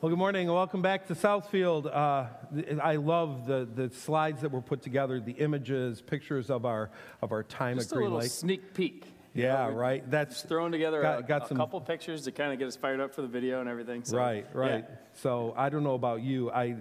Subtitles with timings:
[0.00, 1.86] Well, good morning and welcome back to Southfield.
[1.92, 2.26] Uh,
[2.80, 6.90] I love the, the slides that were put together, the images, pictures of our
[7.20, 8.30] of our time Just at a Green little Lake.
[8.30, 9.06] sneak peek.
[9.34, 10.08] you Yeah, know, right.
[10.08, 12.68] That's Just throwing together got- a, got a some- couple pictures to kind of get
[12.68, 14.04] us fired up for the video and everything.
[14.04, 14.84] So, right, right.
[14.88, 14.96] yeah.
[15.14, 16.50] So I don't know about you.
[16.52, 16.76] I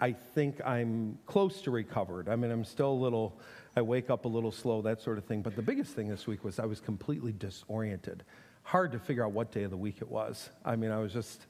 [0.00, 2.28] I think I'm close to recovered.
[2.28, 3.38] I mean, I'm still a little.
[3.76, 5.42] I wake up a little slow, that sort of thing.
[5.42, 8.24] But the biggest thing this week was I was completely disoriented.
[8.64, 10.50] Hard to figure out what day of the week it was.
[10.64, 11.46] I mean, I was just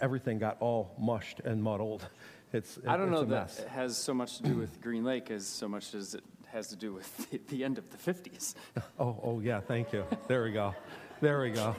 [0.00, 2.06] everything got all mushed and muddled.
[2.54, 3.58] It's I don't know that mess.
[3.60, 6.68] it has so much to do with Green Lake as so much as it has
[6.68, 8.54] to do with the, the end of the 50s.
[8.98, 10.04] Oh, oh yeah, thank you.
[10.28, 10.74] There we go.
[11.22, 11.74] There we go.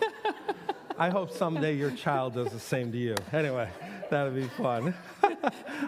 [0.98, 3.14] I hope someday your child does the same to you.
[3.32, 3.70] Anyway,
[4.10, 4.96] that'd be fun.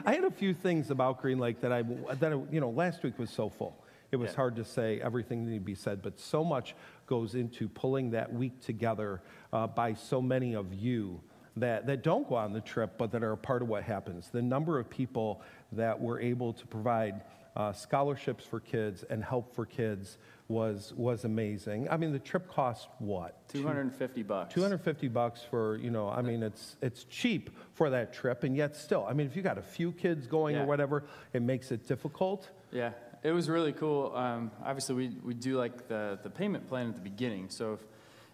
[0.06, 3.02] I had a few things about Green Lake that I, that I, you know, last
[3.02, 3.76] week was so full.
[4.12, 4.36] It was Yeah.
[4.36, 6.76] hard to say everything that needed to be said, but so much
[7.08, 11.22] goes into pulling that week together uh, by so many of you
[11.58, 14.30] that, that don't go on the trip, but that are a part of what happens.
[14.30, 15.42] The number of people
[15.72, 17.22] that were able to provide
[17.56, 20.18] uh, scholarships for kids and help for kids
[20.48, 21.90] was, was amazing.
[21.90, 23.48] I mean, the trip cost what?
[23.50, 24.54] 250 bucks.
[24.54, 28.76] 250 bucks for, you know, I mean, it's, it's cheap for that trip, and yet
[28.76, 31.88] still, I mean, if you got a few kids going or whatever, it makes it
[31.88, 32.50] difficult.
[32.72, 32.92] Yeah,
[33.24, 34.14] it was really cool.
[34.16, 37.50] Um, obviously, we, we do like the, the payment plan at the beginning.
[37.50, 37.80] So if,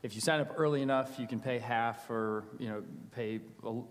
[0.04, 3.40] if you sign up early enough, you can pay half or, you know, pay,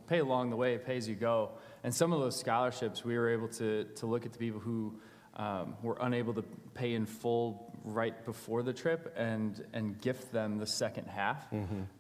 [0.09, 1.53] pay along the way, pay as you go.
[1.85, 4.99] And some of those scholarships, we were able to, to look at the people who
[5.37, 6.43] um, were unable to
[6.75, 11.47] pay in full right before the trip and, and gift them the second half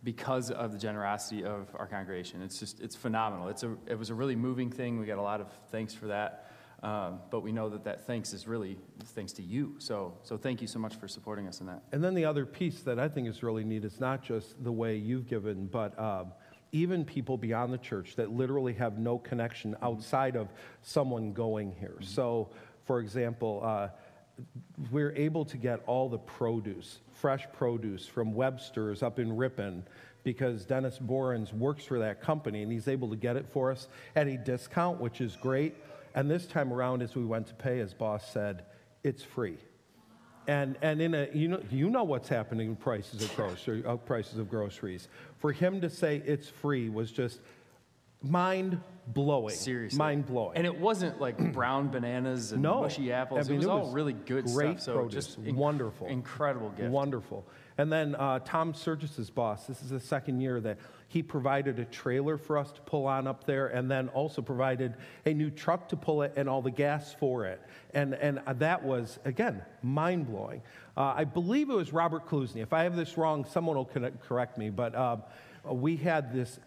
[0.04, 2.42] because of the generosity of our congregation.
[2.42, 3.48] It's just, it's phenomenal.
[3.48, 4.98] It's a, it was a really moving thing.
[4.98, 6.50] We got a lot of thanks for that.
[6.82, 9.74] Um, but we know that that thanks is really thanks to you.
[9.78, 11.82] So, so thank you so much for supporting us in that.
[11.92, 14.72] And then the other piece that I think is really neat is not just the
[14.72, 16.32] way you've given, but um,
[16.72, 20.48] even people beyond the church that literally have no connection outside of
[20.82, 21.98] someone going here.
[22.00, 22.48] So,
[22.84, 23.88] for example, uh,
[24.90, 29.84] we're able to get all the produce, fresh produce from Webster's up in Ripon
[30.22, 33.88] because Dennis Borens works for that company and he's able to get it for us
[34.16, 35.74] at a discount, which is great.
[36.14, 38.64] And this time around, as we went to pay, his boss said,
[39.04, 39.58] it's free.
[40.46, 43.96] And, and in a, you, know, you know what's happening in prices of, grocery, uh,
[43.96, 45.08] prices of groceries.
[45.38, 47.40] For him to say it's free was just
[48.22, 49.54] mind blowing.
[49.54, 50.56] Seriously, Mind blowing.
[50.56, 52.80] And it wasn't like brown bananas and No.
[52.82, 53.46] mushy apples.
[53.46, 54.82] I mean, it was it all really good great stuff.
[54.82, 55.26] So produce.
[55.26, 56.06] just inc- Wonderful.
[56.08, 56.90] incredible gift.
[56.90, 57.46] Wonderful.
[57.78, 60.78] And then uh, Tom Surgis's boss, this is the second year that
[61.10, 64.94] he provided a trailer for us to pull on up there and then also provided
[65.26, 67.60] a new truck to pull it and all the gas for it.
[67.94, 70.62] And, and that was, again, mind blowing.
[70.96, 72.62] Uh, I believe it was Robert Klusny.
[72.62, 73.90] If I have this wrong, someone will
[74.22, 74.70] correct me.
[74.70, 75.24] But um,
[75.64, 76.60] we had this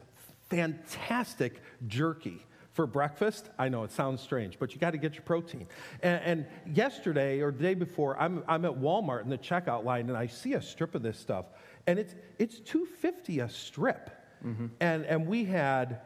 [0.49, 3.49] fantastic jerky for breakfast.
[3.57, 5.67] I know it sounds strange, but you got to get your protein.
[6.01, 10.09] And, and yesterday or the day before, I'm, I'm at Walmart in the checkout line
[10.09, 11.45] and I see a strip of this stuff,
[11.87, 14.09] and it's, it's 250 a strip.
[14.45, 14.67] Mm-hmm.
[14.79, 16.01] And, and we had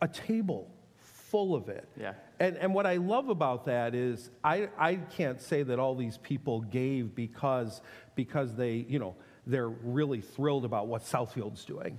[0.00, 1.88] a table full of it.
[2.00, 2.14] Yeah.
[2.38, 6.18] And, and what I love about that is I, I can't say that all these
[6.18, 7.80] people gave because,
[8.14, 9.14] because they, you know,
[9.46, 11.98] they're really thrilled about what Southfield's doing.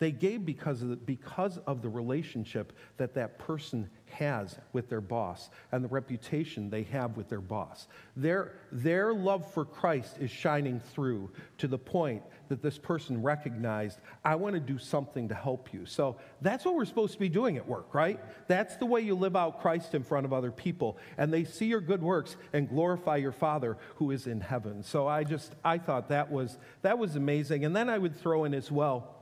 [0.00, 5.02] They gave because of, the, because of the relationship that that person has with their
[5.02, 7.86] boss and the reputation they have with their boss.
[8.16, 14.00] Their, their love for Christ is shining through to the point that this person recognized,
[14.24, 15.84] I want to do something to help you.
[15.84, 18.18] So that's what we're supposed to be doing at work, right?
[18.48, 20.96] That's the way you live out Christ in front of other people.
[21.18, 24.82] And they see your good works and glorify your Father who is in heaven.
[24.82, 27.66] So I just, I thought that was, that was amazing.
[27.66, 29.14] And then I would throw in as well,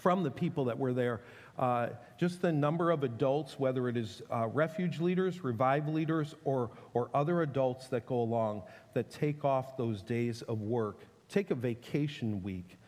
[0.00, 1.20] from the people that were there.
[1.58, 1.88] Uh,
[2.18, 7.10] just the number of adults, whether it is uh, refuge leaders, revive leaders, or, or
[7.12, 8.62] other adults that go along
[8.94, 12.78] that take off those days of work, take a vacation week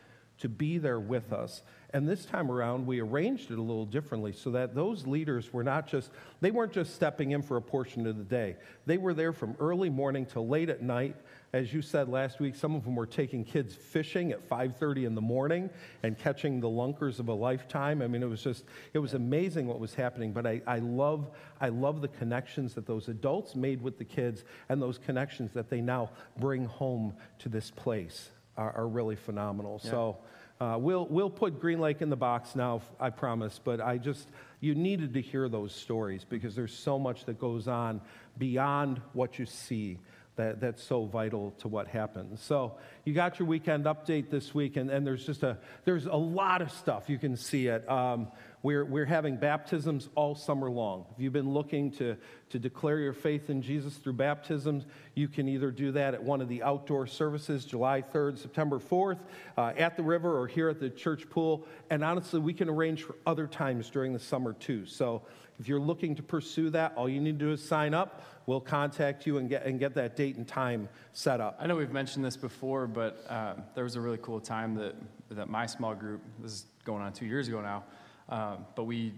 [0.43, 1.61] to be there with us.
[1.91, 5.63] And this time around, we arranged it a little differently so that those leaders were
[5.63, 6.11] not just,
[6.41, 8.57] they weren't just stepping in for a portion of the day.
[8.85, 11.15] They were there from early morning till late at night.
[11.53, 15.15] As you said last week, some of them were taking kids fishing at 5:30 in
[15.15, 15.69] the morning
[16.01, 18.01] and catching the lunkers of a lifetime.
[18.01, 20.33] I mean, it was just, it was amazing what was happening.
[20.33, 21.29] But I, I love,
[21.61, 25.69] I love the connections that those adults made with the kids and those connections that
[25.69, 29.79] they now bring home to this place are, are really phenomenal.
[29.79, 30.17] So
[30.59, 33.59] uh, we'll, we'll put Green Lake in the box now, I promise.
[33.63, 34.27] But I just,
[34.59, 38.01] you needed to hear those stories because there's so much that goes on
[38.37, 39.99] beyond what you see
[40.35, 42.41] that, that's so vital to what happens.
[42.41, 46.13] So you got your weekend update this week, and, and there's just a there's a
[46.13, 47.87] lot of stuff you can see it.
[47.89, 48.27] Um,
[48.63, 51.05] We're, we're having baptisms all summer long.
[51.11, 52.15] If you've been looking to,
[52.51, 54.85] to declare your faith in Jesus through baptisms,
[55.15, 59.19] you can either do that at one of the outdoor services, July 3rd, September 4th,
[59.57, 61.67] uh, at the river or here at the church pool.
[61.89, 64.85] And honestly, we can arrange for other times during the summer too.
[64.85, 65.23] So
[65.59, 68.23] if you're looking to pursue that, all you need to do is sign up.
[68.45, 71.57] We'll contact you and get, and get that date and time set up.
[71.59, 74.95] I know we've mentioned this before, but uh, there was a really cool time that,
[75.31, 77.83] that my small group, this is going on two years ago now,
[78.29, 79.13] uh, but we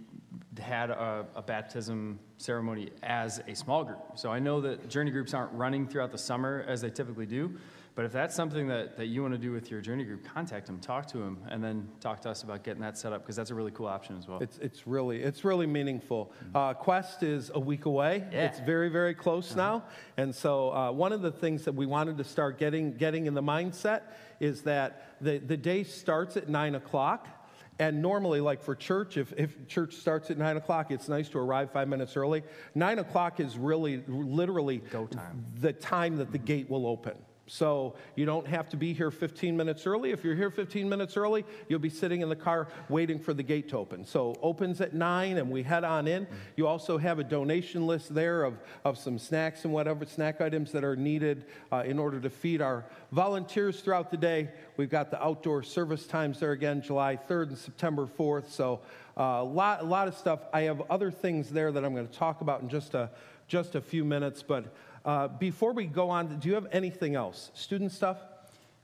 [0.60, 4.00] had a, a, baptism ceremony as a small group.
[4.16, 7.56] So I know that journey groups aren't running throughout the summer as they typically do,
[7.96, 10.68] but if that's something that, that you want to do with your journey group, contact
[10.68, 13.38] them, talk to them, and then talk to us about getting that set up because
[13.38, 14.40] that's a really cool option as well.
[14.42, 16.34] It's, it's, really, it's really meaningful.
[16.54, 18.26] Uh, Quest is a week away.
[18.34, 18.48] Yeah.
[18.48, 19.62] It's very, very close uh-huh.
[19.62, 19.84] now.
[20.18, 23.34] And so, uh, one of the things that we wanted to start getting, getting in
[23.34, 24.02] the mindset
[24.42, 27.30] is that the, the day starts at 9 o'clock.
[27.78, 31.40] And normally, like for church, if, if church starts at 9 o'clock, it's nice to
[31.40, 32.44] arrive five minutes early.
[32.74, 35.46] 9 o'clock is really, literally Go time.
[35.60, 37.18] the time that the gate will open.
[37.48, 40.12] So you don't have to be here 15 minutes early.
[40.12, 43.44] If you're here 15 minutes early, you'll be sitting in the car waiting for the
[43.44, 44.04] gate to open.
[44.04, 46.26] So opens at 9 and we head on in.
[46.56, 50.72] You also have a donation list there of, of some snacks and whatever snack items
[50.72, 54.50] that are needed uh, in order to feed our volunteers throughout the day.
[54.78, 58.50] We've got the outdoor service times there again, July 3rd and September 4th.
[58.50, 58.80] So
[59.16, 60.40] uh, a, lot, a lot of stuff.
[60.52, 63.12] I have other things there that I'm going to talk about in just a,
[63.48, 64.74] just a few minutes, but
[65.06, 67.52] uh, before we go on, do you have anything else?
[67.54, 68.18] Student stuff?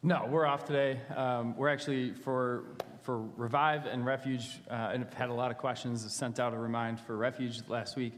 [0.03, 0.99] No, we're off today.
[1.15, 2.63] Um, we're actually for
[3.01, 6.13] for Revive and Refuge, uh, and have had a lot of questions.
[6.13, 8.13] Sent out a remind for Refuge last week,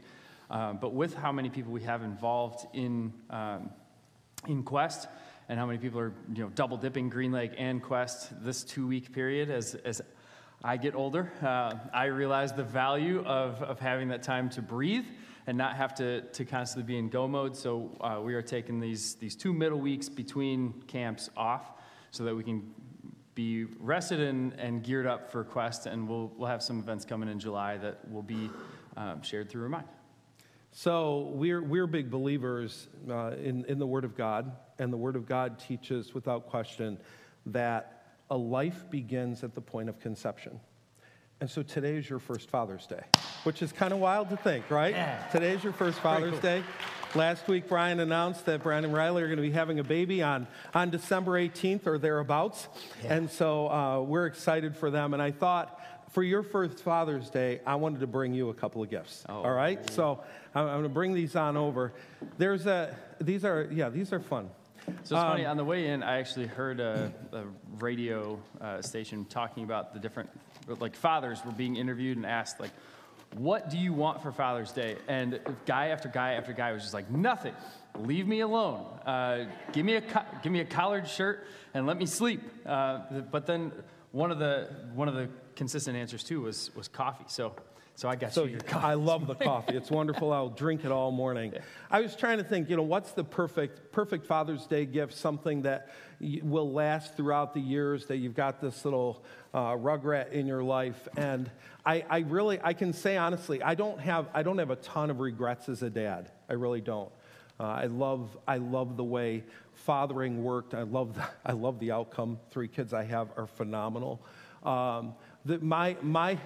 [0.50, 3.70] um, but with how many people we have involved in um,
[4.46, 5.08] in Quest,
[5.48, 8.86] and how many people are you know double dipping Green Lake and Quest this two
[8.86, 10.02] week period as as
[10.62, 15.04] I get older, uh, I realize the value of, of having that time to breathe
[15.46, 17.56] and not have to, to constantly be in go mode.
[17.56, 21.72] So uh, we are taking these, these two middle weeks between camps off
[22.10, 22.72] so that we can
[23.34, 25.86] be rested and, and geared up for Quest.
[25.86, 28.50] And we'll, we'll have some events coming in July that will be
[28.96, 29.86] um, shared through Remind.
[30.76, 34.50] So we're, we're big believers uh, in, in the Word of God,
[34.80, 36.98] and the Word of God teaches without question
[37.46, 40.58] that a life begins at the point of conception.
[41.40, 43.02] And so today is your first Father's Day,
[43.42, 44.94] which is kind of wild to think, right?
[44.94, 45.26] Yeah.
[45.32, 46.40] Today's your first Father's cool.
[46.40, 46.62] Day.
[47.14, 50.22] Last week, Brian announced that Brian and Riley are going to be having a baby
[50.22, 52.68] on, on December 18th or thereabouts.
[53.02, 53.14] Yeah.
[53.14, 55.12] And so uh, we're excited for them.
[55.12, 58.82] And I thought, for your first Father's Day, I wanted to bring you a couple
[58.82, 59.24] of gifts.
[59.28, 59.42] Oh.
[59.42, 59.90] All right?
[59.90, 60.22] So
[60.54, 61.92] I'm, I'm going to bring these on over.
[62.38, 64.48] There's a, these are, yeah, these are fun.
[64.86, 67.44] So it's um, funny, on the way in, I actually heard a, a
[67.78, 70.30] radio uh, station talking about the different
[70.66, 72.70] like fathers were being interviewed and asked like,
[73.36, 74.96] what do you want for Father's Day?
[75.08, 77.54] And guy after guy after guy was just like, nothing.
[77.98, 78.84] Leave me alone.
[79.06, 82.42] Uh, give me a co- give me a collared shirt and let me sleep.
[82.66, 83.00] Uh,
[83.30, 83.72] but then
[84.12, 87.24] one of the one of the consistent answers too was was coffee.
[87.28, 87.54] So
[87.96, 88.86] so I got so you your coffee.
[88.86, 89.76] I love the coffee.
[89.76, 90.32] It's wonderful.
[90.32, 91.54] I'll drink it all morning.
[91.90, 95.14] I was trying to think, you know, what's the perfect perfect Father's Day gift?
[95.14, 95.90] Something that
[96.42, 98.06] will last throughout the years.
[98.06, 101.48] That you've got this little uh, rugrat in your life, and
[101.86, 105.10] I, I really, I can say honestly, I don't have I don't have a ton
[105.10, 106.30] of regrets as a dad.
[106.48, 107.12] I really don't.
[107.60, 110.74] Uh, I love I love the way fathering worked.
[110.74, 112.40] I love the, I love the outcome.
[112.50, 114.20] Three kids I have are phenomenal.
[114.64, 116.38] Um, the, my my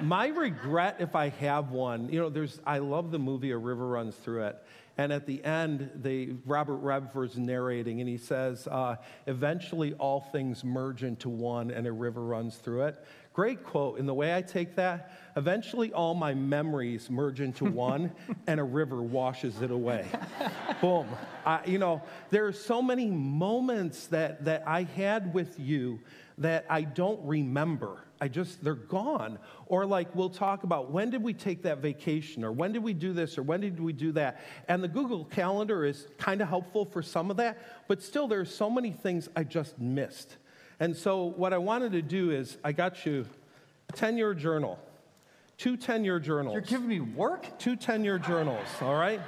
[0.00, 3.86] my regret, if I have one, you know, there's, I love the movie A River
[3.86, 4.58] Runs Through It.
[4.98, 8.96] And at the end, the, Robert Redford's narrating, and he says, uh,
[9.28, 13.04] eventually all things merge into one and a river runs through it.
[13.32, 14.00] Great quote.
[14.00, 18.10] And the way I take that, eventually all my memories merge into one
[18.48, 20.04] and a river washes it away.
[20.80, 21.06] Boom.
[21.46, 26.00] I, you know, there are so many moments that, that I had with you
[26.38, 27.98] that I don't remember.
[28.20, 29.38] I just, they're gone.
[29.66, 32.92] Or like we'll talk about when did we take that vacation, or when did we
[32.92, 34.40] do this, or when did we do that.
[34.68, 37.58] And the Google Calendar is kind of helpful for some of that,
[37.88, 40.36] but still there's so many things I just missed.
[40.80, 43.26] And so what I wanted to do is I got you
[43.88, 44.78] a 10 year journal,
[45.56, 46.54] two 10 year journals.
[46.54, 47.58] You're giving me work?
[47.58, 49.20] Two 10 year journals, all right?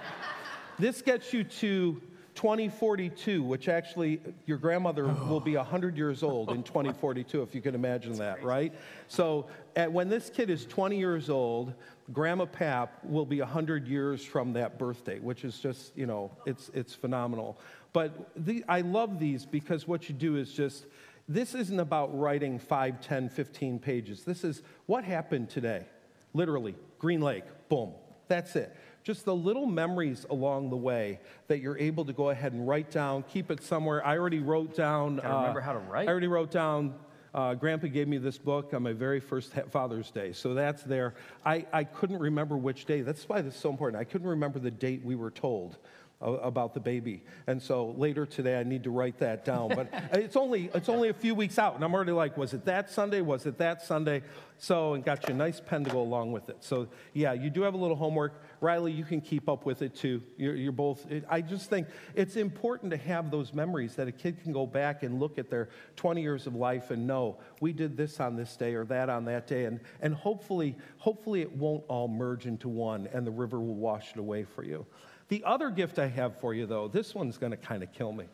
[0.79, 2.01] This gets you to
[2.41, 5.27] 2042, which actually your grandmother oh.
[5.29, 8.47] will be 100 years old in 2042, if you can imagine That's that, crazy.
[8.47, 8.75] right?
[9.09, 11.75] So at, when this kid is 20 years old,
[12.15, 16.71] Grandma Pap will be 100 years from that birthday, which is just, you know, it's,
[16.73, 17.59] it's phenomenal.
[17.93, 20.87] But the, I love these because what you do is just,
[21.29, 24.25] this isn't about writing 5, 10, 15 pages.
[24.25, 25.85] This is what happened today.
[26.33, 27.93] Literally, Green Lake, boom.
[28.29, 28.75] That's it.
[29.03, 32.91] Just the little memories along the way that you're able to go ahead and write
[32.91, 34.05] down, keep it somewhere.
[34.05, 35.17] I already wrote down.
[35.17, 36.09] Gotta remember how to write.
[36.09, 36.95] I already wrote down.
[37.33, 40.83] Uh, Grandpa gave me this book on my very first ha- Father's Day, so that's
[40.83, 41.15] there.
[41.47, 43.03] I, I couldn't remember which day.
[43.03, 44.01] That's why this is so important.
[44.01, 45.79] I couldn't remember the date we were told
[46.21, 49.69] about the baby, and so later today I need to write that down.
[49.69, 52.65] But it's only it's only a few weeks out, and I'm already like, was it
[52.67, 53.21] that Sunday?
[53.21, 54.23] Was it that Sunday?
[54.59, 56.59] So and got you a nice pen to go along with it.
[56.61, 58.43] So yeah, you do have a little homework.
[58.61, 60.23] Riley, you can keep up with it too.
[60.37, 61.11] You're, you're both.
[61.11, 64.67] It, I just think it's important to have those memories that a kid can go
[64.67, 68.37] back and look at their 20 years of life and know we did this on
[68.37, 72.45] this day or that on that day, and and hopefully hopefully it won't all merge
[72.45, 74.85] into one, and the river will wash it away for you.
[75.31, 78.13] The other gift I have for you, though, this one's going to kind of kill
[78.13, 78.27] me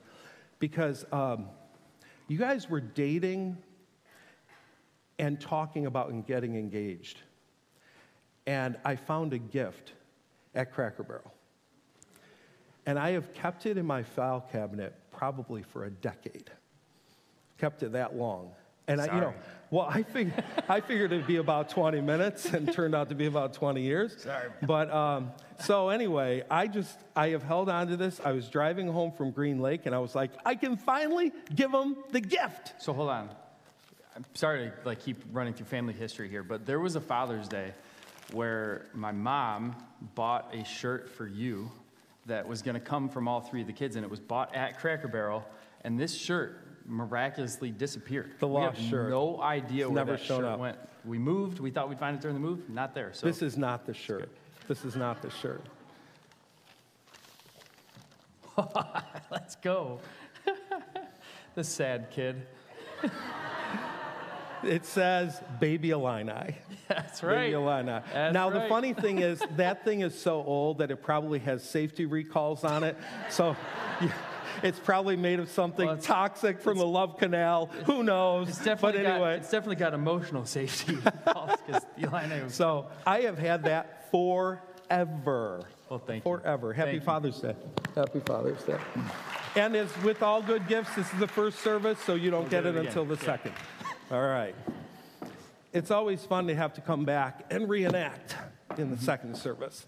[0.58, 1.50] because um,
[2.26, 3.58] you guys were dating
[5.18, 7.20] and talking about and getting engaged.
[8.46, 9.92] And I found a gift
[10.54, 11.34] at Cracker Barrel.
[12.86, 16.50] And I have kept it in my file cabinet probably for a decade.
[17.58, 18.52] Kept it that long.
[18.88, 19.34] And I, you know,
[19.70, 20.32] well, I, fig-
[20.68, 24.22] I figured it'd be about 20 minutes and turned out to be about 20 years.
[24.22, 24.48] Sorry.
[24.62, 28.20] But um, so anyway, I just, I have held on to this.
[28.24, 31.72] I was driving home from Green Lake and I was like, I can finally give
[31.72, 32.74] them the gift.
[32.80, 33.28] So hold on.
[34.14, 37.48] I'm sorry to like keep running through family history here, but there was a Father's
[37.48, 37.72] Day
[38.32, 39.76] where my mom
[40.14, 41.70] bought a shirt for you
[42.26, 44.54] that was going to come from all three of the kids, and it was bought
[44.54, 45.44] at Cracker Barrel,
[45.82, 48.32] and this shirt miraculously disappeared.
[48.38, 49.10] The we lost have shirt.
[49.10, 50.60] No idea It's where never that shown shirt up.
[50.60, 50.78] went.
[51.04, 51.60] We moved.
[51.60, 52.68] We thought we'd find it during the move.
[52.68, 53.12] Not there.
[53.12, 54.28] So This is not the shirt.
[54.68, 55.62] This is not the shirt.
[59.30, 60.00] let's go.
[61.54, 62.46] the sad kid.
[64.62, 66.56] It says Baby Illini.
[66.88, 67.36] That's right.
[67.50, 68.00] Baby Illini.
[68.12, 71.62] That's now, the funny thing is, that thing is so old that it probably has
[71.62, 72.96] safety recalls on it.
[73.30, 73.54] So
[74.00, 74.10] you-
[74.62, 77.66] it's probably made of something Well, toxic from the love canal.
[77.84, 78.48] Who knows?
[78.48, 83.20] It's definitely but got, anyway, it's definitely got emotional safety because Eli was so I
[83.20, 85.66] have had that forever.
[85.88, 86.38] Well, thank you.
[86.38, 86.72] Forever.
[86.72, 87.06] Happy Thank you.
[87.06, 87.54] Father's Day.
[87.94, 88.78] Happy Father's Day.
[89.54, 92.50] And as with all good gifts, this is the first service, so you don't We'll
[92.50, 92.86] get it it again.
[92.86, 93.52] until the second.
[94.10, 94.54] All right.
[95.72, 98.36] It's always fun to have to come back and reenact
[98.78, 99.04] in the mm-hmm.
[99.04, 99.86] second service.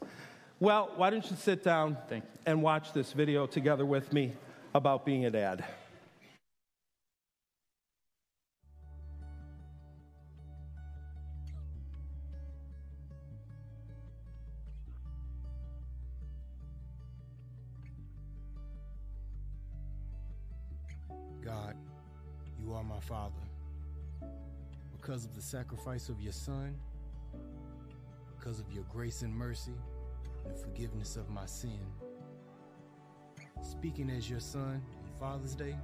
[0.60, 2.30] Well, why don't you sit down Thank you.
[2.46, 4.32] and watch this video together with me
[4.74, 5.64] about being a dad?
[21.44, 21.74] God,
[22.60, 23.32] you are my Father.
[24.92, 26.74] Because of the sacrifice of your Son,
[28.38, 29.72] because of your grace and mercy,
[30.44, 31.80] and forgiveness of my sin.
[33.62, 35.76] Speaking as your Son on Father's Day,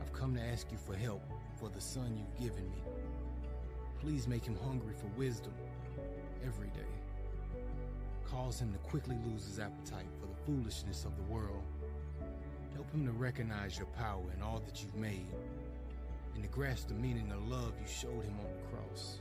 [0.00, 1.22] I've come to ask you for help
[1.58, 2.82] for the Son you've given me.
[4.00, 5.52] Please make him hungry for wisdom
[6.44, 7.60] every day.
[8.24, 11.62] Cause him to quickly lose his appetite for the foolishness of the world
[12.74, 15.26] Help him to recognize your power in all that you've made
[16.34, 19.20] and to grasp the meaning of love you showed him on the cross.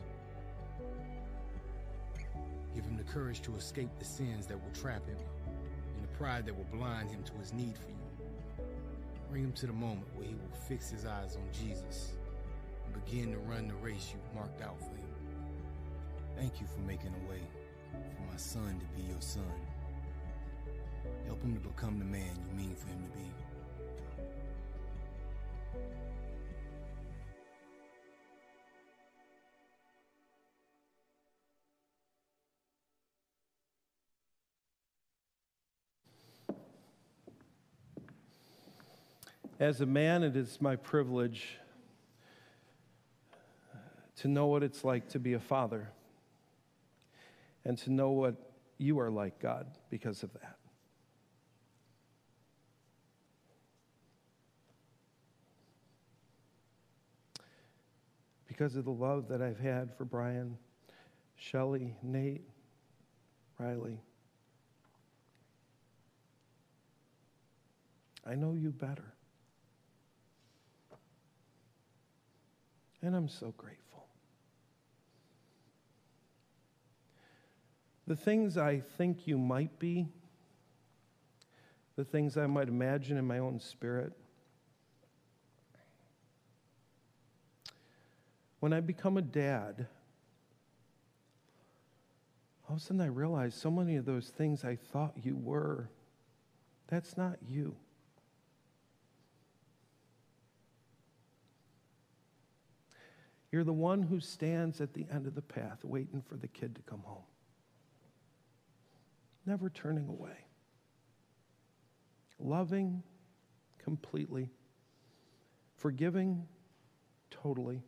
[2.73, 5.17] Give him the courage to escape the sins that will trap him
[6.17, 8.65] pride that will blind him to his need for you.
[9.29, 12.13] Bring him to the moment where he will fix his eyes on Jesus
[12.85, 15.09] and begin to run the race you've marked out for him.
[16.37, 17.41] Thank you for making a way
[17.91, 19.43] for my son to be your son.
[21.25, 23.42] Help him to become the man you mean for him to be.
[39.63, 41.57] As a man, it is my privilege
[44.17, 45.89] to know what it's like to be a father
[47.63, 48.35] and to know what
[48.77, 50.57] you are like, God, because of that.
[58.45, 60.57] Because of the love that I've had for Brian,
[61.37, 62.43] Shelley, Nate,
[63.57, 64.01] Riley.
[68.27, 69.13] I know you better.
[73.03, 74.07] And I'm so grateful.
[78.07, 80.07] The things I think you might be,
[81.97, 84.13] the things I might imagine in my own spirit,
[88.61, 89.87] when I become a dad,
[92.69, 95.89] all of a sudden I realize so many of those things I thought you were,
[96.87, 97.75] that's not you.
[103.53, 106.73] You're the one who stands at the end of the path waiting for the kid
[106.73, 107.21] to come home,
[109.45, 110.47] never turning away,
[112.39, 113.03] loving
[113.77, 114.49] completely,
[115.75, 116.47] forgiving
[117.29, 117.83] totally,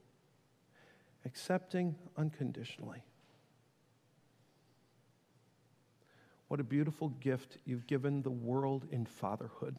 [1.25, 3.03] accepting unconditionally.
[6.47, 9.77] What a beautiful gift you've given the world in fatherhood.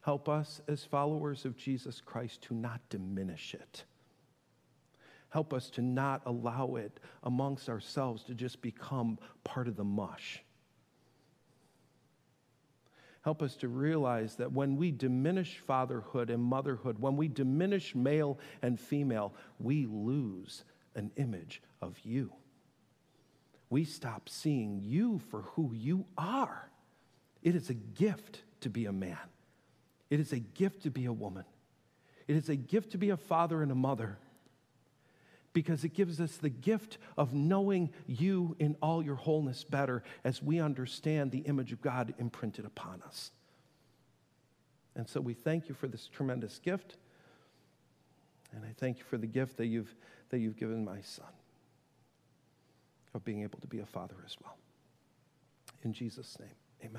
[0.00, 3.84] Help us as followers of Jesus Christ to not diminish it
[5.34, 10.40] Help us to not allow it amongst ourselves to just become part of the mush.
[13.22, 18.38] Help us to realize that when we diminish fatherhood and motherhood, when we diminish male
[18.62, 20.62] and female, we lose
[20.94, 22.32] an image of you.
[23.70, 26.70] We stop seeing you for who you are.
[27.42, 29.18] It is a gift to be a man,
[30.10, 31.44] it is a gift to be a woman,
[32.28, 34.16] it is a gift to be a father and a mother
[35.54, 40.42] because it gives us the gift of knowing you in all your wholeness better as
[40.42, 43.30] we understand the image of God imprinted upon us.
[44.96, 46.96] And so we thank you for this tremendous gift.
[48.52, 49.94] And I thank you for the gift that you've,
[50.30, 51.26] that you've given my son
[53.14, 54.56] of being able to be a father as well.
[55.84, 56.94] In Jesus' name,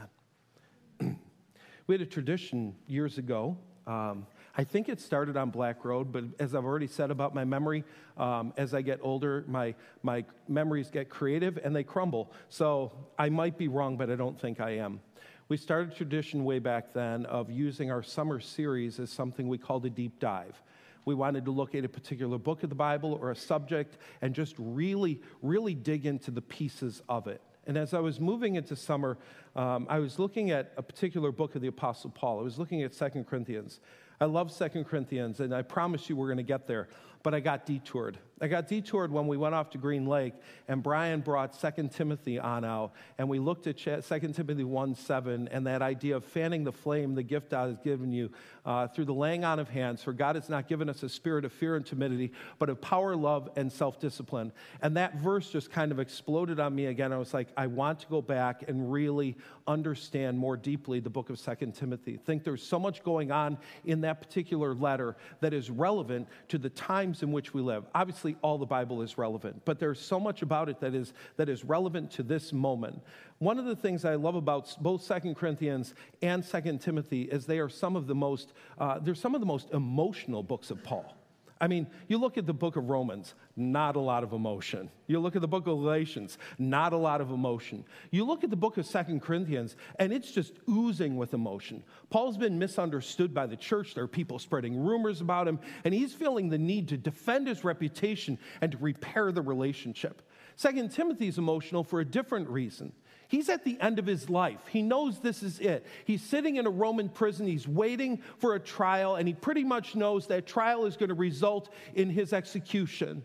[1.02, 1.18] amen.
[1.88, 3.58] we had a tradition years ago.
[3.86, 4.26] Um,
[4.58, 7.84] I think it started on Black Road, but as I've already said about my memory,
[8.18, 12.32] um, as I get older, my, my memories get creative and they crumble.
[12.48, 15.02] So I might be wrong, but I don't think I am.
[15.50, 19.58] We started a tradition way back then of using our summer series as something we
[19.58, 20.62] called a deep dive.
[21.04, 24.34] We wanted to look at a particular book of the Bible or a subject and
[24.34, 27.42] just really, really dig into the pieces of it.
[27.68, 29.18] And as I was moving into summer,
[29.56, 32.40] um, I was looking at a particular book of the Apostle Paul.
[32.40, 33.82] I was looking at Second Corinthians.
[34.20, 36.88] I love Second Corinthians, and I promise you we're going to get there
[37.26, 38.20] but I got detoured.
[38.42, 40.34] I got detoured when we went off to Green Lake,
[40.68, 44.02] and Brian brought 2 Timothy on out, and we looked at 2
[44.34, 48.12] Timothy 1 7, and that idea of fanning the flame, the gift God has given
[48.12, 48.30] you,
[48.66, 50.04] uh, through the laying on of hands.
[50.04, 53.16] For God has not given us a spirit of fear and timidity, but of power,
[53.16, 54.52] love, and self discipline.
[54.82, 57.14] And that verse just kind of exploded on me again.
[57.14, 61.30] I was like, I want to go back and really understand more deeply the book
[61.30, 62.18] of 2 Timothy.
[62.18, 66.70] Think there's so much going on in that particular letter that is relevant to the
[66.70, 67.86] times in which we live.
[67.96, 71.48] Obviously, all the Bible is relevant, but there's so much about it that is, that
[71.48, 73.02] is relevant to this moment.
[73.38, 77.60] One of the things I love about both Second Corinthians and Second Timothy is they
[77.60, 81.16] are some of the most, uh, they're some of the most emotional books of Paul.
[81.60, 84.90] I mean, you look at the book of Romans, not a lot of emotion.
[85.08, 87.86] You look at the book of Galatians, not a lot of emotion.
[88.12, 91.82] You look at the book of Second Corinthians, and it's just oozing with emotion.
[92.10, 93.96] Paul's been misunderstood by the church.
[93.96, 97.64] There are people spreading rumors about him, and he's feeling the need to defend his
[97.64, 100.24] reputation and to repair the relationship.
[100.58, 102.92] Second Timothy's emotional for a different reason.
[103.28, 104.60] He's at the end of his life.
[104.70, 105.86] He knows this is it.
[106.06, 107.48] He's sitting in a Roman prison.
[107.48, 111.16] He's waiting for a trial, and he pretty much knows that trial is going to
[111.16, 113.24] result in his execution.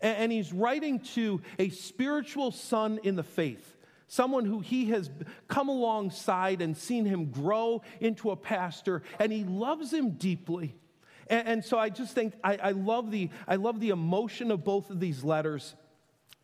[0.00, 3.76] And he's writing to a spiritual son in the faith,
[4.08, 5.10] someone who he has
[5.48, 10.74] come alongside and seen him grow into a pastor, and he loves him deeply.
[11.28, 14.98] And, so I just think I, love the, I love the emotion of both of
[14.98, 15.76] these letters.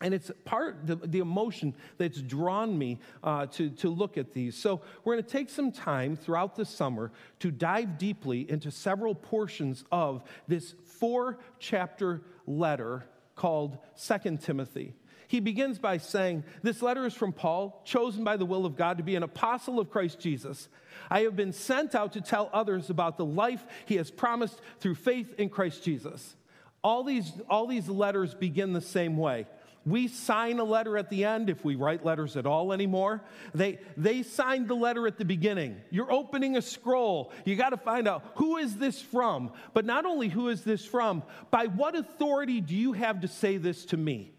[0.02, 4.54] And it's part, the, the emotion that's drawn me uh, to, to look at these.
[4.54, 9.14] So, we're going to take some time throughout the summer to dive deeply into several
[9.14, 13.06] portions of this four chapter letter
[13.36, 14.92] called Second Timothy.
[15.28, 18.98] He begins by saying, This letter is from Paul, chosen by the will of God
[18.98, 20.68] to be an apostle of Christ Jesus.
[21.10, 24.94] I have been sent out to tell others about the life he has promised through
[24.96, 26.36] faith in Christ Jesus.
[26.84, 29.46] All these, all these letters begin the same way
[29.86, 33.22] we sign a letter at the end if we write letters at all anymore.
[33.54, 35.80] They, they signed the letter at the beginning.
[35.90, 37.32] You're opening a scroll.
[37.44, 39.52] You got to find out who is this from?
[39.74, 41.22] But not only who is this from,
[41.52, 44.32] by what authority do you have to say this to me?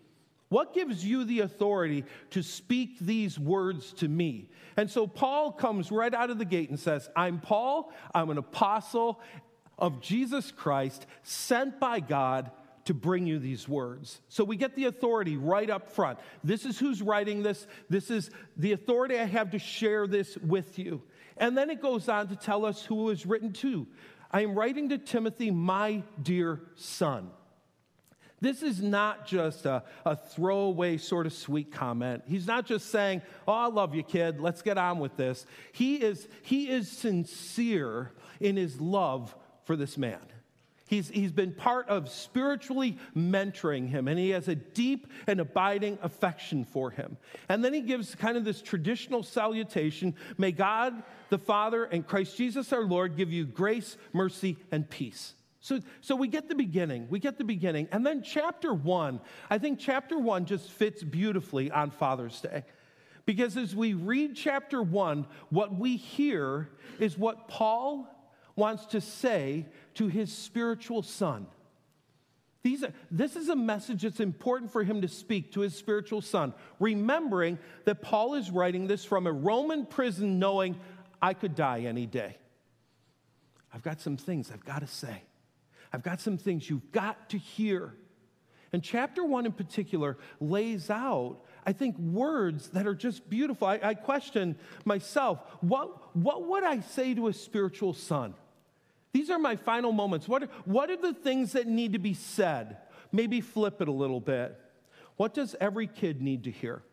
[0.49, 4.49] What gives you the authority to speak these words to me?
[4.75, 8.37] And so Paul comes right out of the gate and says, I'm Paul, I'm an
[8.37, 9.21] apostle
[9.79, 12.51] of Jesus Christ, sent by God
[12.87, 14.19] to bring you these words.
[14.27, 16.19] So we get the authority right up front.
[16.43, 17.67] This is who's writing this.
[17.89, 21.03] This is the authority I have to share this with you.
[21.37, 23.87] And then it goes on to tell us who who is written to.
[24.31, 27.29] I am writing to Timothy, my dear son.
[28.39, 32.23] This is not just a, a throwaway sort of sweet comment.
[32.27, 34.39] He's not just saying, Oh, I love you, kid.
[34.39, 35.45] Let's get on with this.
[35.71, 40.19] He is, he is sincere in his love for this man.
[40.87, 45.99] He's, he's been part of spiritually mentoring him, and he has a deep and abiding
[46.01, 47.17] affection for him.
[47.49, 52.37] And then he gives kind of this traditional salutation May God the Father and Christ
[52.37, 55.33] Jesus our Lord give you grace, mercy, and peace.
[55.59, 57.07] So, so we get the beginning.
[57.09, 57.89] We get the beginning.
[57.91, 59.19] And then chapter one,
[59.49, 62.63] I think chapter one just fits beautifully on Father's Day.
[63.25, 68.07] Because as we read chapter one, what we hear is what Paul
[68.55, 69.65] wants to say
[69.97, 71.47] to his spiritual son.
[72.63, 76.21] These are, this is a message that's important for him to speak to his spiritual
[76.21, 80.75] son, remembering that Paul is writing this from a Roman prison, knowing
[81.21, 82.37] I could die any day.
[83.73, 85.23] I've got some things I've got to say.
[85.93, 87.93] I've got some things you've got to hear.
[88.73, 93.67] And chapter one in particular lays out, I think, words that are just beautiful.
[93.67, 98.33] I, I question myself what, what would I say to a spiritual son?
[99.17, 100.27] These are my final moments.
[100.27, 102.77] What, what are the things that need to be said?
[103.11, 104.55] Maybe flip it a little bit.
[105.15, 106.83] What does every kid need to hear?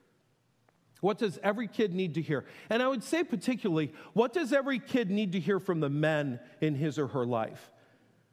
[1.03, 2.47] What does every kid need to hear?
[2.71, 6.41] And I would say, particularly, what does every kid need to hear from the men
[6.63, 7.71] in his or her life?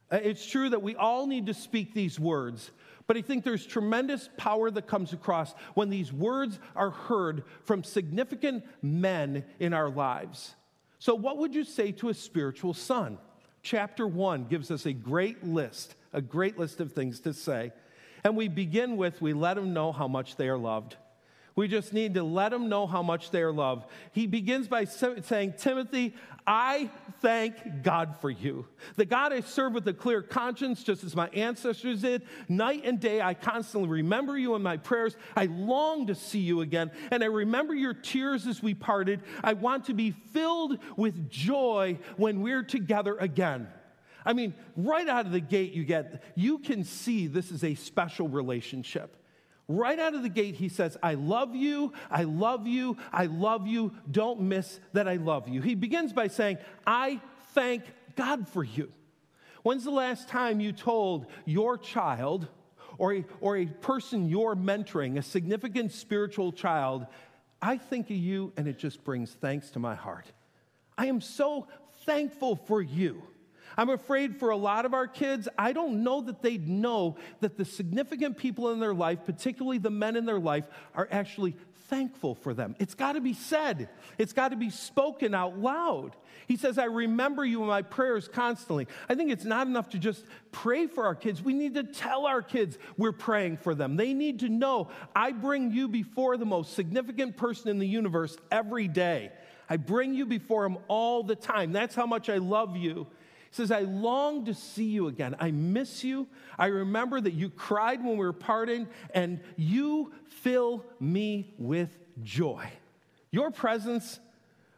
[0.10, 2.72] Uh, it's true that we all need to speak these words,
[3.08, 7.84] but I think there's tremendous power that comes across when these words are heard from
[7.84, 10.56] significant men in our lives.
[10.98, 13.18] So, what would you say to a spiritual son?
[13.64, 17.72] Chapter one gives us a great list, a great list of things to say.
[18.24, 20.96] And we begin with we let them know how much they are loved.
[21.62, 23.86] We just need to let them know how much they are loved.
[24.14, 26.16] He begins by saying, Timothy,
[26.48, 26.90] I
[27.22, 28.66] thank God for you.
[28.96, 32.24] The God I serve with a clear conscience, just as my ancestors did.
[32.50, 35.16] Night and day, I constantly remember you in my prayers.
[35.36, 36.90] I long to see you again.
[37.12, 39.22] And I remember your tears as we parted.
[39.44, 43.68] I want to be filled with joy when we're together again.
[44.26, 47.76] I mean, right out of the gate, you get, you can see this is a
[47.76, 49.16] special relationship.
[49.68, 53.68] Right out of the gate, he says, I love you, I love you, I love
[53.68, 53.94] you.
[54.10, 55.62] Don't miss that I love you.
[55.62, 57.22] He begins by saying, I
[57.54, 57.84] thank
[58.16, 58.92] God for you.
[59.64, 62.48] When's the last time you told your child
[62.98, 67.06] or a, or a person you're mentoring, a significant spiritual child,
[67.62, 70.26] I think of you and it just brings thanks to my heart?
[70.98, 71.68] I am so
[72.06, 73.22] thankful for you.
[73.78, 77.58] I'm afraid for a lot of our kids, I don't know that they know that
[77.58, 81.56] the significant people in their life, particularly the men in their life, are actually
[81.92, 82.76] thankful for them.
[82.80, 86.16] It's got to be said, it's got to be spoken out loud.
[86.48, 88.88] He says, I remember you in my prayers constantly.
[89.08, 91.42] I think it's not enough to just pray for our kids.
[91.42, 93.98] We need to tell our kids we're praying for them.
[93.98, 98.38] They need to know I bring you before the most significant person in the universe
[98.52, 99.32] every day.
[99.70, 101.72] I bring you before him all the time.
[101.72, 103.08] That's how much I love you.
[103.52, 105.36] Says, I long to see you again.
[105.40, 106.28] I miss you.
[106.58, 112.66] I remember that you cried when we were parting, and you fill me with joy.
[113.30, 114.20] Your presence,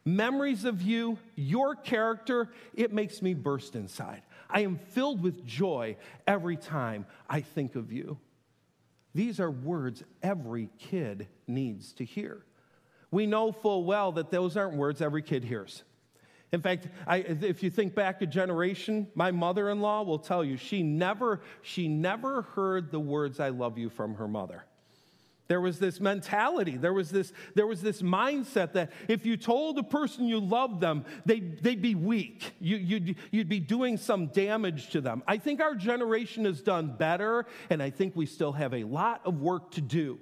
[0.06, 4.24] memories of you, your character, it makes me burst inside.
[4.50, 8.18] I am filled with joy every time I think of you.
[9.16, 12.44] These are words every kid needs to hear.
[13.12, 15.84] We know full well that those aren't words every kid hears.
[16.54, 20.84] In fact, I, if you think back a generation, my mother-in-law will tell you she
[20.84, 24.63] never, she never heard the words "I love you" from her mother.
[25.48, 29.78] There was this mentality, there was this, there was this mindset that if you told
[29.78, 32.54] a person you loved them, they'd, they'd be weak.
[32.60, 35.22] You, you'd, you'd be doing some damage to them.
[35.28, 39.22] I think our generation has done better, and I think we still have a lot
[39.26, 40.20] of work to do.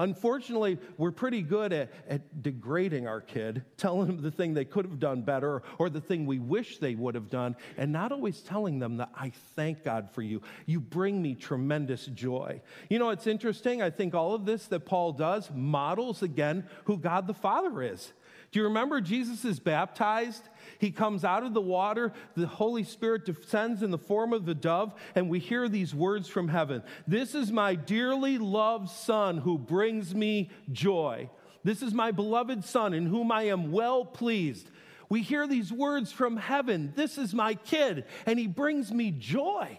[0.00, 4.86] Unfortunately, we're pretty good at, at degrading our kid, telling them the thing they could
[4.86, 8.40] have done better or the thing we wish they would have done, and not always
[8.40, 10.40] telling them that I thank God for you.
[10.64, 12.62] You bring me tremendous joy.
[12.88, 13.82] You know, it's interesting.
[13.82, 18.10] I think all of this that Paul does models again who God the Father is.
[18.52, 20.42] Do you remember Jesus is baptized?
[20.80, 24.54] He comes out of the water, the Holy Spirit descends in the form of the
[24.54, 29.58] dove, and we hear these words from heaven This is my dearly loved Son who
[29.58, 31.28] brings me joy.
[31.62, 34.70] This is my beloved Son in whom I am well pleased.
[35.10, 39.78] We hear these words from heaven This is my kid, and he brings me joy.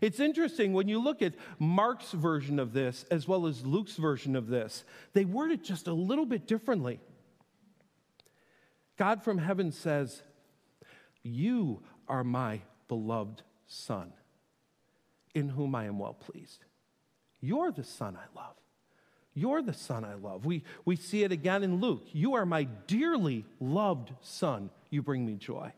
[0.00, 4.34] It's interesting when you look at Mark's version of this as well as Luke's version
[4.34, 4.82] of this,
[5.12, 6.98] they word it just a little bit differently.
[8.96, 10.22] God from heaven says,
[11.22, 14.12] You are my beloved Son,
[15.34, 16.64] in whom I am well pleased.
[17.40, 18.56] You're the son I love.
[19.32, 20.44] You're the son I love.
[20.44, 22.04] We, we see it again in Luke.
[22.12, 24.70] You are my dearly loved son.
[24.90, 25.72] You bring me joy.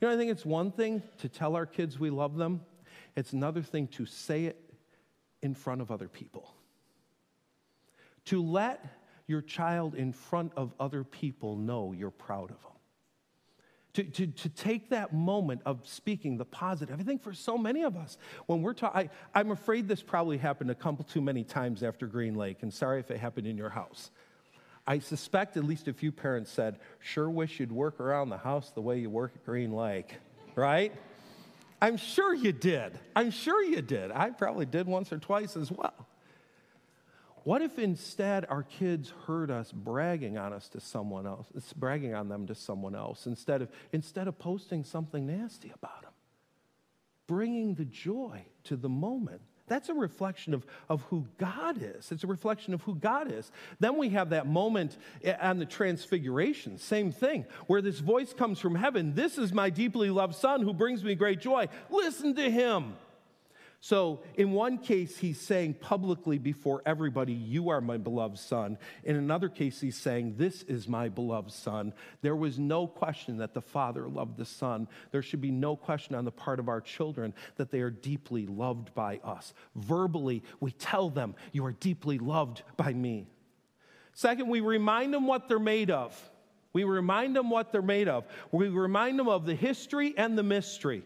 [0.00, 2.62] You know, I think it's one thing to tell our kids we love them,
[3.14, 4.58] it's another thing to say it
[5.42, 6.54] in front of other people.
[8.26, 8.84] To let
[9.26, 12.71] your child in front of other people know you're proud of them
[13.94, 16.98] to, to, to take that moment of speaking the positive.
[16.98, 20.70] I think for so many of us, when we're talking, I'm afraid this probably happened
[20.70, 23.70] a couple too many times after Green Lake, and sorry if it happened in your
[23.70, 24.10] house.
[24.86, 28.70] I suspect at least a few parents said, Sure wish you'd work around the house
[28.70, 30.16] the way you work at Green Lake,
[30.56, 30.92] right?
[31.80, 32.98] I'm sure you did.
[33.14, 34.10] I'm sure you did.
[34.10, 36.06] I probably did once or twice as well.
[37.44, 42.28] What if instead our kids heard us bragging on us to someone else, bragging on
[42.28, 46.12] them to someone else, instead of, instead of posting something nasty about them?
[47.26, 49.40] Bringing the joy to the moment.
[49.66, 52.12] That's a reflection of, of who God is.
[52.12, 53.50] It's a reflection of who God is.
[53.80, 58.58] Then we have that moment eh, on the transfiguration, same thing, where this voice comes
[58.58, 61.68] from heaven This is my deeply loved Son who brings me great joy.
[61.90, 62.94] Listen to him.
[63.84, 68.78] So, in one case, he's saying publicly before everybody, You are my beloved son.
[69.02, 71.92] In another case, he's saying, This is my beloved son.
[72.20, 74.86] There was no question that the Father loved the Son.
[75.10, 78.46] There should be no question on the part of our children that they are deeply
[78.46, 79.52] loved by us.
[79.74, 83.26] Verbally, we tell them, You are deeply loved by me.
[84.14, 86.16] Second, we remind them what they're made of.
[86.72, 88.26] We remind them what they're made of.
[88.52, 91.02] We remind them of the history and the mystery.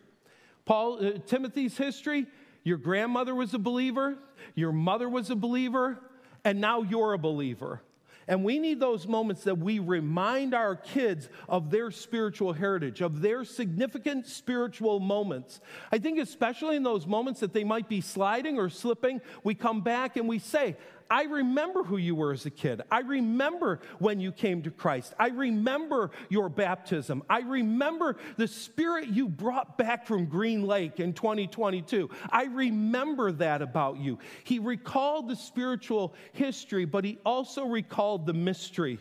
[0.67, 2.27] Paul, uh, Timothy's history,
[2.66, 4.18] your grandmother was a believer,
[4.57, 6.00] your mother was a believer,
[6.44, 7.81] and now you're a believer.
[8.26, 13.20] And we need those moments that we remind our kids of their spiritual heritage, of
[13.20, 15.61] their significant spiritual moments.
[15.92, 19.83] I think, especially in those moments that they might be sliding or slipping, we come
[19.83, 20.76] back and we say,
[21.11, 22.83] I remember who you were as a kid.
[22.90, 25.14] I remember when you came to Christ.
[25.19, 27.23] I remember your baptism.
[27.31, 32.11] I remember the spirit you brought back from Green Lake in 2022.
[32.31, 34.19] I remember that about you.
[34.45, 38.99] He recalled the spiritual history, but he also recalled the mystery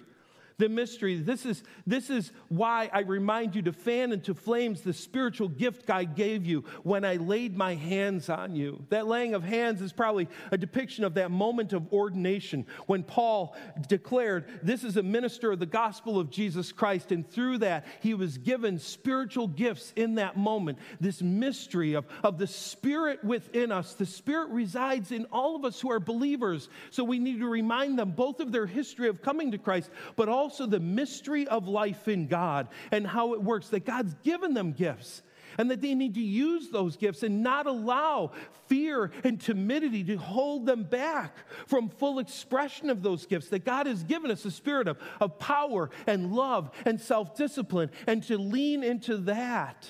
[0.57, 1.17] the mystery.
[1.17, 5.85] This is, this is why I remind you to fan into flames the spiritual gift
[5.85, 8.85] God gave you when I laid my hands on you.
[8.89, 13.55] That laying of hands is probably a depiction of that moment of ordination when Paul
[13.87, 17.11] declared, This is a minister of the gospel of Jesus Christ.
[17.11, 20.79] And through that, he was given spiritual gifts in that moment.
[21.01, 23.93] This mystery of, of the Spirit within us.
[23.93, 26.69] The Spirit resides in all of us who are believers.
[26.91, 30.29] So we need to remind them both of their history of coming to Christ, but
[30.29, 34.53] also also the mystery of life in God and how it works, that God's given
[34.53, 35.23] them gifts
[35.57, 38.31] and that they need to use those gifts and not allow
[38.67, 43.47] fear and timidity to hold them back from full expression of those gifts.
[43.47, 47.89] That God has given us a spirit of, of power and love and self discipline,
[48.05, 49.89] and to lean into that.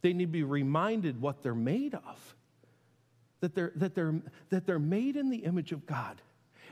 [0.00, 2.34] They need to be reminded what they're made of.
[3.38, 4.20] That they're, that, they're,
[4.50, 6.20] that they're made in the image of God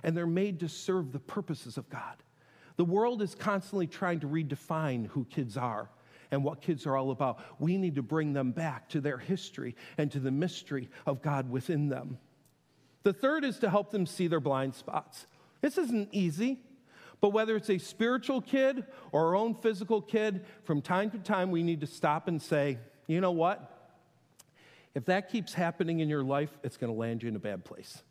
[0.02, 2.16] and they're made to serve the purposes of God.
[2.77, 5.89] The world is constantly trying to redefine who kids are
[6.31, 7.41] and what kids are all about.
[7.59, 11.51] We need to bring them back to their history and to the mystery of God
[11.51, 12.19] within them.
[13.03, 15.27] The third is to help them see their blind spots.
[15.61, 16.61] This isn't easy,
[17.21, 21.51] but whether it's a spiritual kid or our own physical kid, from time to time
[21.51, 23.73] we need to stop and say, you know what?
[24.95, 27.65] If that keeps happening in your life, it's going to land you in a bad
[27.65, 28.03] place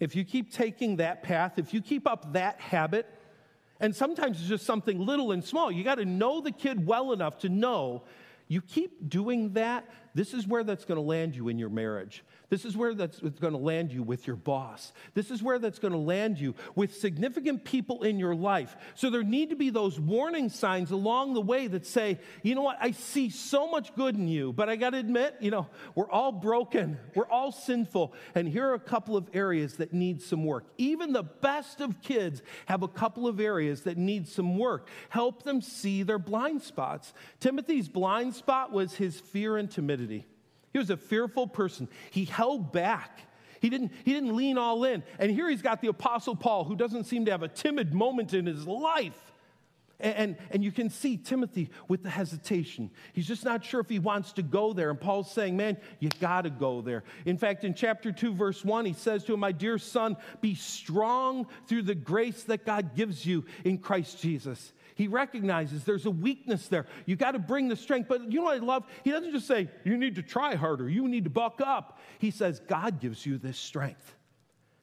[0.00, 3.06] if you keep taking that path, if you keep up that habit,
[3.78, 7.12] and sometimes it's just something little and small, you got to know the kid well
[7.12, 8.02] enough to know
[8.50, 12.24] you keep doing that, this is where that's going to land you in your marriage.
[12.50, 14.92] This is where that's going to land you with your boss.
[15.14, 18.76] This is where that's going to land you with significant people in your life.
[18.96, 22.62] So there need to be those warning signs along the way that say, you know
[22.62, 25.68] what, I see so much good in you, but I got to admit, you know,
[25.94, 30.20] we're all broken, we're all sinful, and here are a couple of areas that need
[30.20, 30.66] some work.
[30.76, 34.88] Even the best of kids have a couple of areas that need some work.
[35.08, 37.14] Help them see their blind spots.
[37.38, 40.26] Timothy's blind spot was his fear and timidity.
[40.72, 41.88] He was a fearful person.
[42.10, 43.20] He held back.
[43.60, 45.02] He didn't, he didn't lean all in.
[45.18, 48.32] And here he's got the Apostle Paul, who doesn't seem to have a timid moment
[48.32, 49.30] in his life.
[50.02, 52.90] And, and, and, you can see Timothy with the hesitation.
[53.12, 54.88] He's just not sure if he wants to go there.
[54.88, 57.04] And Paul's saying, Man, you got to go there.
[57.26, 60.54] In fact, in chapter 2, verse 1, he says to him, My dear son, be
[60.54, 64.72] strong through the grace that God gives you in Christ Jesus.
[65.00, 66.84] He recognizes there's a weakness there.
[67.06, 68.06] You got to bring the strength.
[68.06, 68.84] But you know what I love?
[69.02, 71.98] He doesn't just say, you need to try harder, you need to buck up.
[72.18, 74.14] He says, God gives you this strength.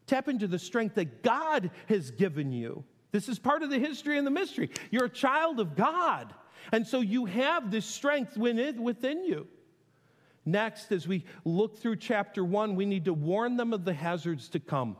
[0.07, 2.83] Tap into the strength that God has given you.
[3.11, 4.71] This is part of the history and the mystery.
[4.89, 6.33] You're a child of God.
[6.71, 9.45] And so you have this strength within you.
[10.47, 14.49] Next, as we look through chapter one, we need to warn them of the hazards
[14.49, 14.97] to come.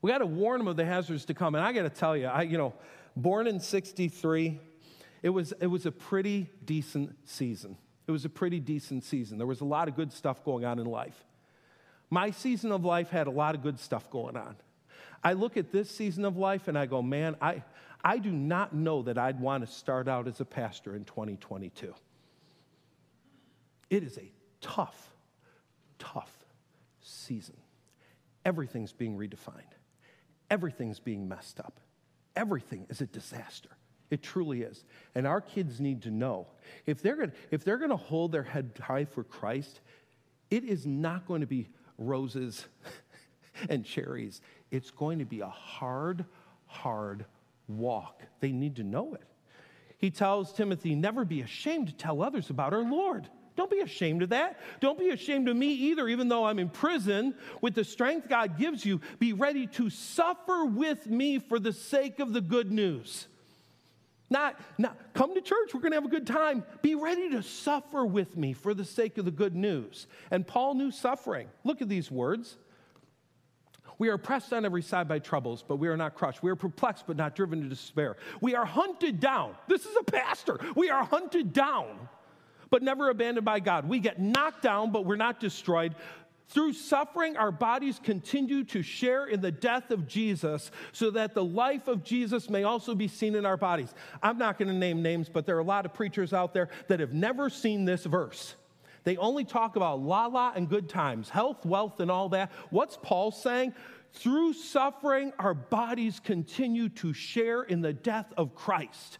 [0.00, 1.54] We got to warn them of the hazards to come.
[1.54, 2.72] And I got to tell you, I, you know,
[3.16, 4.60] born in 63,
[5.22, 7.76] it was, it was a pretty decent season.
[8.06, 9.38] It was a pretty decent season.
[9.38, 11.24] There was a lot of good stuff going on in life.
[12.10, 14.56] My season of life had a lot of good stuff going on.
[15.24, 17.64] I look at this season of life and I go, man, I,
[18.04, 21.92] I do not know that I'd want to start out as a pastor in 2022.
[23.90, 25.10] It is a tough,
[25.98, 26.32] tough
[27.00, 27.56] season.
[28.44, 29.72] Everything's being redefined,
[30.48, 31.80] everything's being messed up.
[32.36, 33.70] Everything is a disaster.
[34.10, 34.84] It truly is.
[35.14, 36.46] And our kids need to know
[36.84, 39.80] if they're going if they're going to hold their head high for Christ,
[40.50, 41.68] it is not going to be
[41.98, 42.66] roses
[43.68, 44.40] and cherries.
[44.70, 46.24] It's going to be a hard,
[46.66, 47.24] hard
[47.68, 48.22] walk.
[48.40, 49.24] They need to know it.
[49.98, 53.28] He tells Timothy, never be ashamed to tell others about our Lord.
[53.56, 54.60] Don't be ashamed of that.
[54.80, 57.34] Don't be ashamed of me either, even though I'm in prison.
[57.62, 62.20] With the strength God gives you, be ready to suffer with me for the sake
[62.20, 63.26] of the good news.
[64.28, 66.64] Not, not come to church, we're going to have a good time.
[66.82, 70.06] Be ready to suffer with me for the sake of the good news.
[70.30, 71.48] And Paul knew suffering.
[71.64, 72.56] Look at these words.
[73.98, 76.42] We are pressed on every side by troubles, but we are not crushed.
[76.42, 78.16] We are perplexed, but not driven to despair.
[78.42, 79.54] We are hunted down.
[79.68, 80.58] This is a pastor.
[80.74, 82.08] We are hunted down
[82.70, 83.88] but never abandoned by God.
[83.88, 85.94] We get knocked down, but we're not destroyed.
[86.48, 91.44] Through suffering, our bodies continue to share in the death of Jesus so that the
[91.44, 93.92] life of Jesus may also be seen in our bodies.
[94.22, 96.68] I'm not going to name names, but there are a lot of preachers out there
[96.86, 98.54] that have never seen this verse.
[99.02, 102.52] They only talk about la la and good times, health, wealth, and all that.
[102.70, 103.74] What's Paul saying?
[104.12, 109.18] Through suffering, our bodies continue to share in the death of Christ.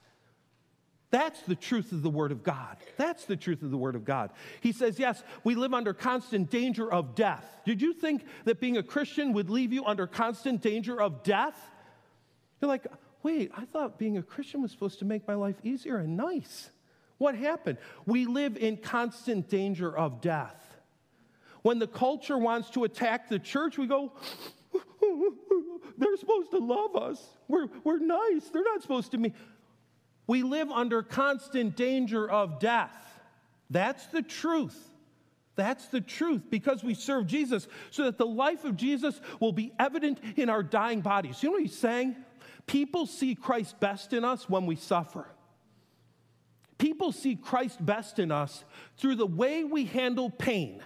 [1.16, 2.76] That's the truth of the Word of God.
[2.98, 4.33] That's the truth of the Word of God.
[4.61, 7.42] He says, Yes, we live under constant danger of death.
[7.64, 11.59] Did you think that being a Christian would leave you under constant danger of death?
[12.61, 12.87] You're like,
[13.22, 16.68] wait, I thought being a Christian was supposed to make my life easier and nice.
[17.16, 17.79] What happened?
[18.05, 20.76] We live in constant danger of death.
[21.62, 24.12] When the culture wants to attack the church, we go,
[25.96, 27.26] they're supposed to love us.
[27.48, 28.50] We're, we're nice.
[28.52, 29.33] They're not supposed to mean.
[30.27, 32.93] We live under constant danger of death.
[33.71, 34.77] That's the truth.
[35.57, 39.73] That's the truth because we serve Jesus so that the life of Jesus will be
[39.79, 41.43] evident in our dying bodies.
[41.43, 42.17] You know what he's saying?
[42.67, 45.27] People see Christ best in us when we suffer.
[46.79, 48.65] People see Christ best in us
[48.99, 50.83] through the way we handle pain.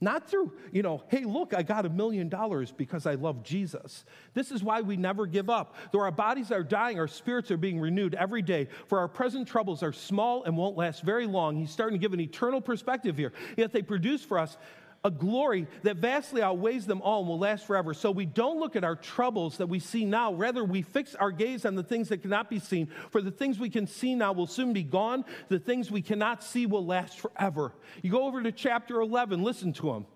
[0.00, 4.04] Not through, you know, hey, look, I got a million dollars because I love Jesus.
[4.34, 5.74] This is why we never give up.
[5.90, 8.68] Though our bodies are dying, our spirits are being renewed every day.
[8.88, 11.56] For our present troubles are small and won't last very long.
[11.56, 13.32] He's starting to give an eternal perspective here.
[13.56, 14.58] Yet they produce for us
[15.04, 17.94] a glory that vastly outweighs them all and will last forever.
[17.94, 20.34] So we don't look at our troubles that we see now.
[20.34, 22.88] Rather, we fix our gaze on the things that cannot be seen.
[23.10, 25.24] For the things we can see now will soon be gone.
[25.48, 27.72] The things we cannot see will last forever.
[28.02, 30.06] You go over to chapter 11, listen to him.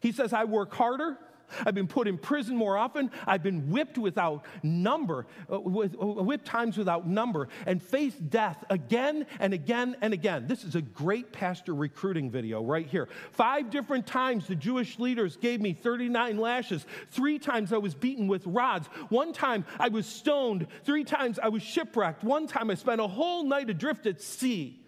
[0.00, 1.18] He says, I work harder
[1.64, 3.10] I've been put in prison more often.
[3.26, 9.26] I've been whipped without number, uh, uh, whipped times without number, and faced death again
[9.40, 10.46] and again and again.
[10.46, 13.08] This is a great pastor recruiting video right here.
[13.32, 16.86] Five different times the Jewish leaders gave me 39 lashes.
[17.10, 18.88] Three times I was beaten with rods.
[19.08, 20.66] One time I was stoned.
[20.84, 22.24] Three times I was shipwrecked.
[22.24, 24.80] One time I spent a whole night adrift at sea.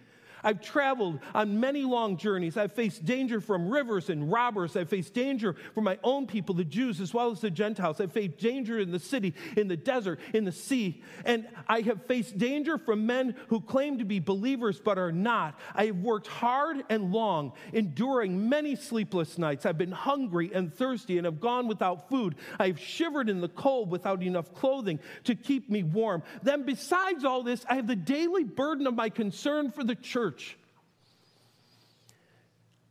[0.42, 2.56] I've traveled on many long journeys.
[2.56, 4.76] I've faced danger from rivers and robbers.
[4.76, 8.00] I've faced danger from my own people, the Jews, as well as the Gentiles.
[8.00, 11.02] I've faced danger in the city, in the desert, in the sea.
[11.24, 15.58] And I have faced danger from men who claim to be believers but are not.
[15.74, 19.66] I have worked hard and long, enduring many sleepless nights.
[19.66, 22.36] I've been hungry and thirsty and have gone without food.
[22.58, 26.22] I have shivered in the cold without enough clothing to keep me warm.
[26.42, 30.29] Then, besides all this, I have the daily burden of my concern for the church
[30.30, 30.56] church.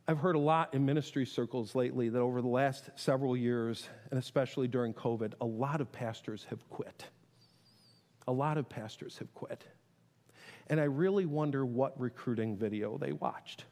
[0.06, 4.18] I've heard a lot in ministry circles lately that over the last several years, and
[4.18, 7.06] especially during COVID, a lot of pastors have quit.
[8.28, 9.64] A lot of pastors have quit.
[10.68, 13.64] And I really wonder what recruiting video they watched.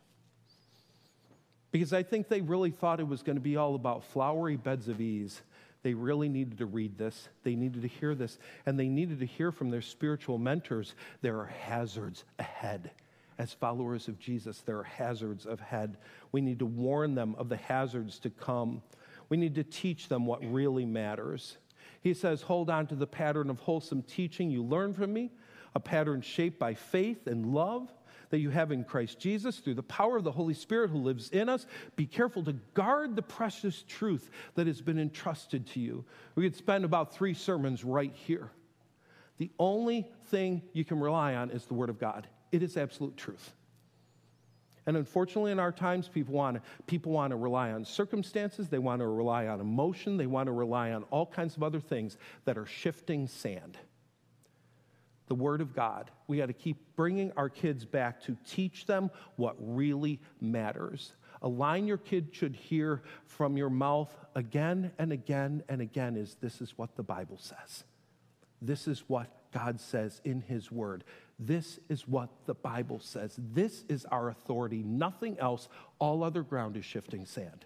[1.71, 4.89] Because I think they really thought it was going to be all about flowery beds
[4.89, 5.43] of ease,
[5.83, 7.29] They really needed to read this.
[7.45, 8.39] They needed to hear this.
[8.67, 12.91] And they needed to hear from their spiritual mentors there are hazards ahead.
[13.39, 15.97] As followers of Jesus, there are hazards ahead.
[16.33, 18.83] We need to warn them of the hazards to come.
[19.29, 21.57] We need to teach them what really matters.
[22.01, 25.31] He says, Hold on to the pattern of wholesome teaching you learn from me,
[25.75, 27.93] a pattern shaped by faith and love
[28.31, 31.31] that you have in Christ Jesus through the power of the Holy Spirit who lives
[31.31, 31.67] in us.
[31.97, 36.05] Be careful to guard the precious truth that has been entrusted to you.
[36.35, 38.51] We could spend about three sermons right here.
[39.39, 43.17] The only thing you can rely on is the Word of God, it is absolute
[43.17, 43.53] truth.
[44.87, 48.79] And unfortunately, in our times, people want, to, people want to rely on circumstances, they
[48.79, 52.17] want to rely on emotion, they want to rely on all kinds of other things
[52.47, 53.77] that are shifting sand
[55.29, 56.11] the Word of God.
[56.27, 61.13] We got to keep bringing our kids back to teach them what really matters.
[61.43, 66.37] A line your kid should hear from your mouth again and again and again is
[66.41, 67.85] this is what the Bible says.
[68.61, 71.05] This is what God says in His Word.
[71.39, 73.39] This is what the Bible says.
[73.39, 74.83] This is our authority.
[74.83, 75.69] Nothing else.
[75.99, 77.65] All other ground is shifting sand.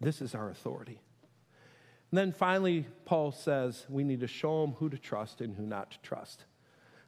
[0.00, 1.00] This is our authority.
[2.10, 5.66] And then finally, Paul says we need to show them who to trust and who
[5.66, 6.44] not to trust.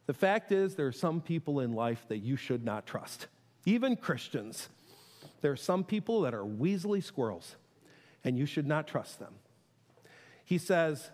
[0.07, 3.27] The fact is, there are some people in life that you should not trust,
[3.65, 4.69] even Christians.
[5.41, 7.55] There are some people that are weaselly squirrels,
[8.23, 9.33] and you should not trust them.
[10.43, 11.09] He says,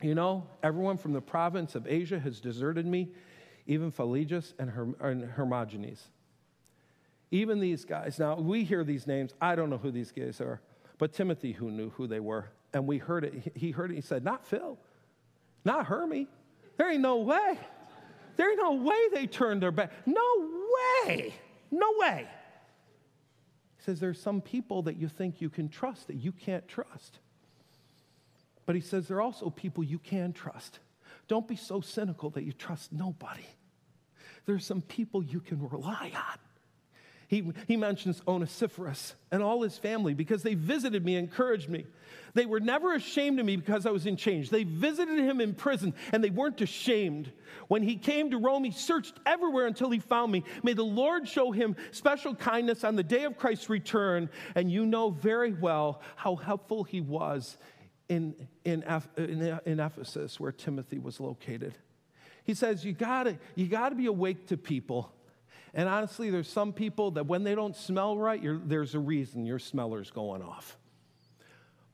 [0.00, 3.10] You know, everyone from the province of Asia has deserted me,
[3.66, 6.00] even Phygelus and, Herm- and Hermogenes.
[7.30, 8.18] Even these guys.
[8.18, 9.32] Now, we hear these names.
[9.40, 10.60] I don't know who these guys are,
[10.98, 13.52] but Timothy, who knew who they were, and we heard it.
[13.54, 13.94] He heard it.
[13.94, 14.78] He said, Not Phil,
[15.64, 16.28] not Hermy.
[16.76, 17.58] There ain't no way.
[18.36, 19.92] There ain't no way they turned their back.
[20.06, 20.48] No
[21.06, 21.34] way.
[21.70, 22.26] No way.
[23.76, 27.18] He says there's some people that you think you can trust that you can't trust.
[28.64, 30.78] But he says there are also people you can trust.
[31.32, 33.46] Don't be so cynical that you trust nobody.
[34.44, 36.38] There's some people you can rely on.
[37.26, 41.86] He, he mentions Onesiphorus and all his family because they visited me, encouraged me.
[42.34, 44.50] They were never ashamed of me because I was in chains.
[44.50, 47.32] They visited him in prison and they weren't ashamed.
[47.68, 50.44] When he came to Rome, he searched everywhere until he found me.
[50.62, 54.28] May the Lord show him special kindness on the day of Christ's return.
[54.54, 57.56] And you know very well how helpful he was
[58.08, 58.34] in,
[58.64, 58.84] in,
[59.16, 61.74] in, in Ephesus, where Timothy was located.
[62.44, 65.12] He says, You gotta, you gotta be awake to people
[65.74, 69.58] and honestly, there's some people that when they don't smell right, there's a reason your
[69.58, 70.76] smeller's going off.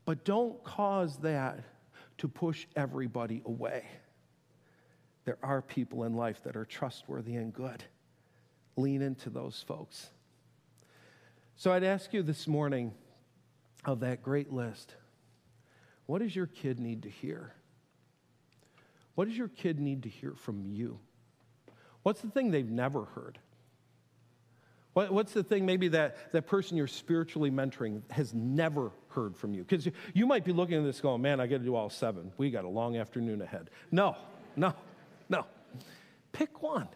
[0.05, 1.59] But don't cause that
[2.17, 3.85] to push everybody away.
[5.23, 7.83] There are people in life that are trustworthy and good.
[8.75, 10.09] Lean into those folks.
[11.55, 12.93] So I'd ask you this morning
[13.85, 14.95] of that great list
[16.09, 17.53] what does your kid need to hear?
[19.13, 20.97] What does your kid need to hear from you?
[22.01, 23.37] What's the thing they've never heard?
[24.93, 29.53] What, what's the thing maybe that that person you're spiritually mentoring has never heard from
[29.53, 29.61] you?
[29.61, 31.91] Because you, you might be looking at this going, man, I got to do all
[31.91, 32.31] seven.
[32.37, 33.69] We got a long afternoon ahead.
[33.91, 34.17] No,
[34.55, 34.73] no,
[35.29, 35.45] no.
[36.31, 36.87] Pick one.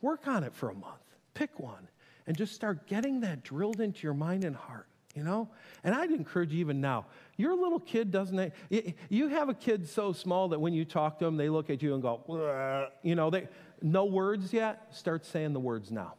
[0.00, 1.04] Work on it for a month.
[1.34, 1.86] Pick one.
[2.26, 4.88] And just start getting that drilled into your mind and heart,
[5.18, 5.48] you know?
[5.82, 7.06] And I'd encourage you even now.
[7.36, 8.52] Your little kid doesn't,
[9.08, 11.82] you have a kid so small that when you talk to them, they look at
[11.82, 13.48] you and go, you know, they,
[13.82, 14.94] no words yet.
[14.94, 16.14] Start saying the words now.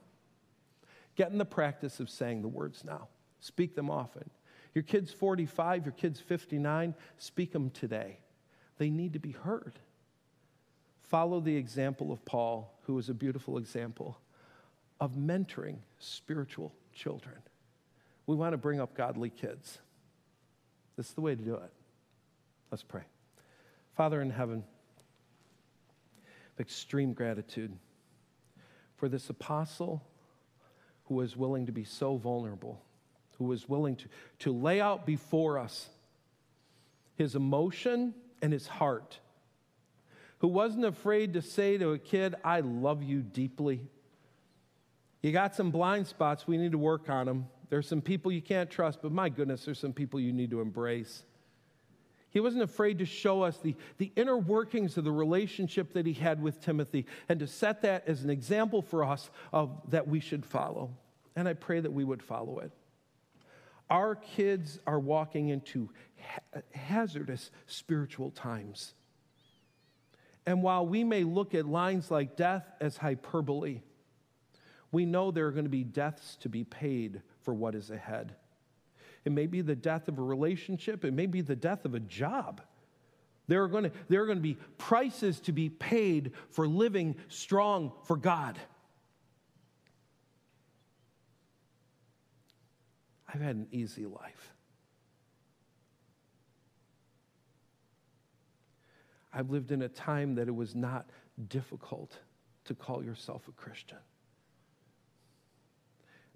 [1.16, 3.08] Get in the practice of saying the words now.
[3.39, 4.30] Speak them often.
[4.76, 8.20] Your kid's 45, your kid's 59, speak them today.
[8.78, 9.80] They need to be heard.
[11.04, 14.20] Follow the example of Paul, who is a beautiful example
[15.00, 17.38] of mentoring spiritual children.
[18.30, 19.80] We want to bring up godly kids.
[20.96, 21.74] This is the way to do it.
[22.70, 23.02] Let's pray.
[23.98, 24.64] Father in heaven,
[26.60, 27.76] extreme gratitude
[28.98, 30.04] for this apostle
[31.06, 32.80] who was willing to be so vulnerable,
[33.40, 34.06] who was willing to,
[34.38, 35.90] to lay out before us
[37.16, 38.14] his emotion
[38.44, 39.18] and his heart,
[40.38, 43.82] who wasn't afraid to say to a kid, I love you deeply.
[45.24, 47.48] You got some blind spots, we need to work on them.
[47.70, 50.62] There's some people you can't trust, but my goodness, there's some people you need to
[50.62, 51.24] embrace.
[52.32, 56.14] He wasn't afraid to show us the, the inner workings of the relationship that he
[56.14, 60.20] had with Timothy and to set that as an example for us of, that we
[60.20, 60.92] should follow.
[61.36, 62.72] And I pray that we would follow it.
[63.90, 65.90] Our kids are walking into
[66.20, 68.94] ha- hazardous spiritual times.
[70.46, 73.82] And while we may look at lines like death as hyperbole,
[74.92, 78.36] we know there are going to be deaths to be paid for what is ahead.
[79.26, 81.04] It may be the death of a relationship.
[81.04, 82.62] It may be the death of a job.
[83.47, 87.16] There are going to, there are going to be prices to be paid for living
[87.28, 88.60] strong for God.
[93.28, 94.54] I've had an easy life.
[99.34, 101.10] I've lived in a time that it was not
[101.47, 102.16] difficult
[102.66, 103.97] to call yourself a Christian.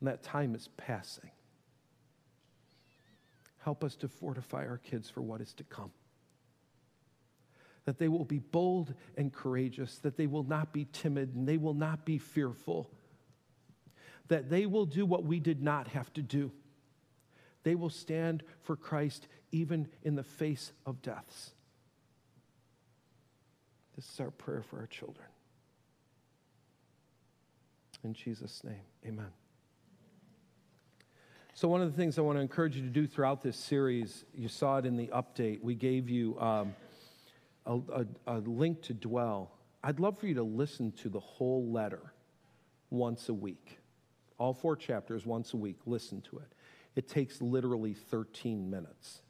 [0.04, 1.32] And that time is passing.
[3.60, 5.92] Help us to fortify our kids for what is to come.
[7.86, 11.56] That they will be bold and courageous, that they will not be timid and they
[11.56, 12.90] will not be fearful,
[14.28, 16.52] that they will do what we did not have to do.
[17.64, 21.54] They will stand for Christ even in the face of deaths.
[23.96, 25.28] This is our prayer for our children.
[28.04, 29.32] In Jesus' name, amen.
[31.56, 34.26] So, one of the things I want to encourage you to do throughout this series,
[34.34, 35.62] you saw it in the update.
[35.62, 36.74] We gave you um,
[37.68, 39.52] a, a, a link to dwell.
[39.84, 42.12] I'd love for you to listen to the whole letter
[42.90, 43.78] once a week.
[44.40, 45.78] All four chapters once a week.
[45.86, 46.52] Listen to it.
[46.96, 49.22] It takes literally 13 minutes,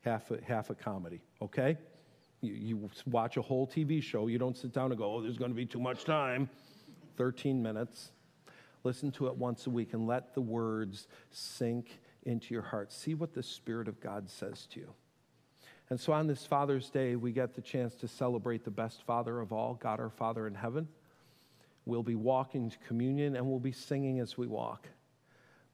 [0.00, 1.76] half a, half a comedy, okay?
[2.40, 5.36] You, you watch a whole TV show, you don't sit down and go, oh, there's
[5.36, 6.48] going to be too much time.
[7.18, 8.12] 13 minutes.
[8.82, 12.92] Listen to it once a week and let the words sink into your heart.
[12.92, 14.94] See what the Spirit of God says to you.
[15.90, 19.40] And so on this Father's Day, we get the chance to celebrate the best Father
[19.40, 20.88] of all, God our Father in heaven.
[21.84, 24.88] We'll be walking to communion and we'll be singing as we walk.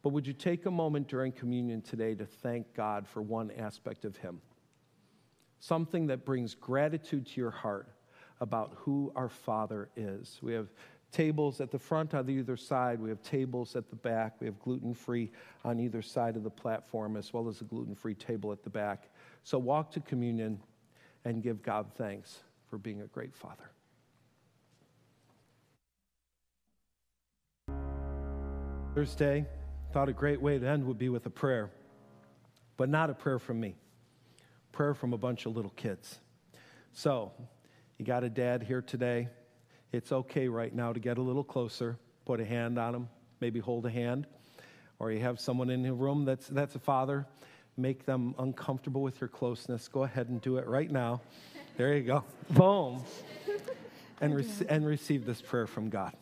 [0.02, 4.04] But would you take a moment during communion today to thank God for one aspect
[4.04, 4.40] of Him?
[5.58, 7.88] Something that brings gratitude to your heart
[8.40, 10.38] about who our Father is.
[10.42, 10.68] We have
[11.16, 13.00] tables at the front on either side.
[13.00, 14.34] We have tables at the back.
[14.38, 15.30] We have gluten free
[15.64, 18.68] on either side of the platform, as well as a gluten free table at the
[18.68, 19.08] back.
[19.42, 20.60] So walk to communion
[21.24, 23.70] and give God thanks for being a great Father.
[28.94, 29.46] Thursday,
[29.94, 31.70] thought a great way to end would be with a prayer,
[32.76, 33.74] but not a prayer from me,
[34.70, 36.18] prayer from a bunch of little kids.
[36.92, 37.32] So,
[37.96, 39.28] you got a dad here today.
[39.96, 43.08] It's okay right now to get a little closer, put a hand on them,
[43.40, 44.26] maybe hold a hand.
[44.98, 47.26] Or you have someone in the room that's, that's a father,
[47.78, 49.88] make them uncomfortable with your closeness.
[49.88, 51.22] Go ahead and do it right now.
[51.78, 52.24] There you go.
[52.50, 53.04] Boom.
[54.20, 56.12] And, rec- and receive this prayer from God.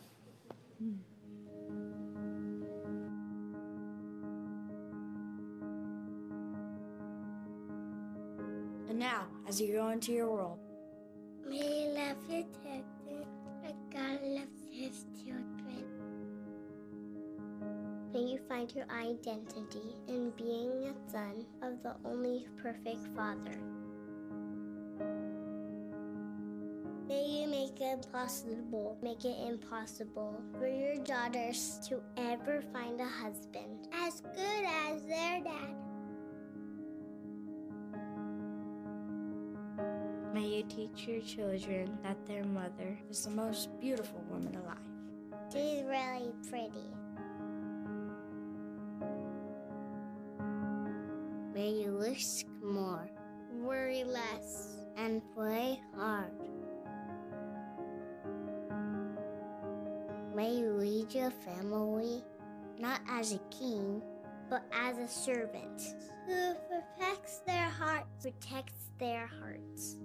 [8.89, 10.59] And now, as you go into your world,
[11.47, 12.94] May you love your children like
[14.15, 15.83] God loves his children.
[18.13, 23.57] May you find your identity in being a son of the only perfect Father.
[27.07, 33.05] May you make it possible, make it impossible for your daughters to ever find a
[33.05, 35.94] husband as good as their dad.
[40.35, 44.75] May you teach your children that their mother is the most beautiful woman alive.
[45.49, 46.91] She's really pretty.
[51.53, 53.09] May you risk more,
[53.53, 56.33] worry less, and play hard.
[60.35, 62.25] May you lead your family
[62.77, 64.01] not as a king,
[64.49, 65.95] but as a servant
[66.27, 69.95] who protects their hearts, protects their hearts.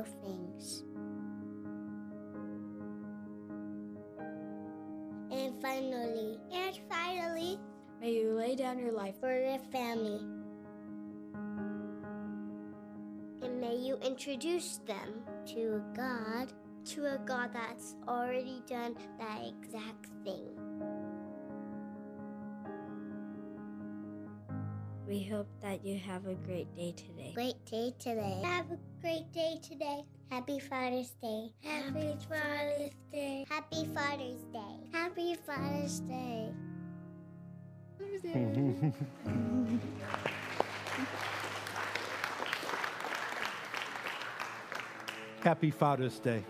[0.00, 0.84] Little things.
[5.30, 7.58] And finally, and finally,
[8.00, 10.20] May you lay down your life for your family.
[13.42, 16.50] And may you introduce them to a God,
[16.86, 20.48] to a God that's already done that exact thing.
[25.06, 27.32] We hope that you have a great day today.
[27.34, 28.40] Great day today.
[28.42, 30.02] Have a great day today.
[30.30, 31.52] Happy Father's Day.
[31.64, 33.46] Happy Father's Day.
[33.48, 34.76] Happy Father's Day.
[34.92, 36.52] Happy Father's Day.
[45.42, 46.44] Happy Father's Day.